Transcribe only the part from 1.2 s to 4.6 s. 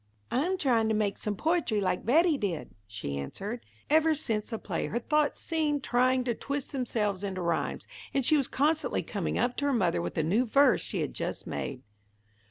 poetry like Betty did," she answered. Ever since the